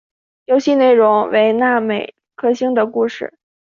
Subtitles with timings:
[0.45, 3.35] 游戏内容为那美克星的故事。